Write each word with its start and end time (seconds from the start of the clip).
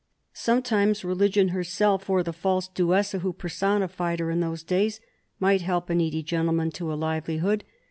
Sometimes 0.33 1.05
Religion 1.05 1.49
herself, 1.49 2.09
or 2.09 2.23
the 2.23 2.33
false 2.33 2.67
Duessa 2.67 3.19
who 3.19 3.31
personified 3.33 4.19
her 4.19 4.31
in 4.31 4.39
those 4.39 4.63
days, 4.63 4.99
might 5.39 5.61
help 5.61 5.91
a 5.91 5.93
needy 5.93 6.23
gentleman 6.23 6.71
to 6.71 6.91
a 6.91 6.97
liveli 6.97 7.37
hood. 7.37 7.63